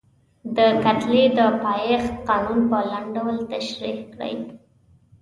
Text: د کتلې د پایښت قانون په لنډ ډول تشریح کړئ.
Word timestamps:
د 0.55 0.57
کتلې 0.83 1.23
د 1.37 1.39
پایښت 1.63 2.13
قانون 2.29 2.59
په 2.71 2.77
لنډ 2.91 3.07
ډول 3.15 3.37
تشریح 3.51 3.97
کړئ. 4.13 4.33